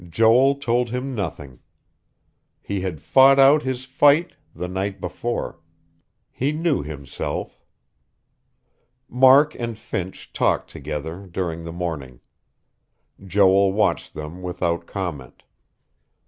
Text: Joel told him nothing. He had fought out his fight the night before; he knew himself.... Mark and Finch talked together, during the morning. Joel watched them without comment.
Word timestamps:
Joel 0.09 0.55
told 0.55 0.89
him 0.89 1.13
nothing. 1.13 1.59
He 2.59 2.81
had 2.81 3.03
fought 3.03 3.37
out 3.37 3.61
his 3.61 3.85
fight 3.85 4.33
the 4.55 4.67
night 4.67 4.99
before; 4.99 5.59
he 6.31 6.51
knew 6.51 6.81
himself.... 6.81 7.61
Mark 9.07 9.53
and 9.53 9.77
Finch 9.77 10.33
talked 10.33 10.71
together, 10.71 11.27
during 11.27 11.65
the 11.65 11.71
morning. 11.71 12.19
Joel 13.23 13.73
watched 13.73 14.15
them 14.15 14.41
without 14.41 14.87
comment. 14.87 15.43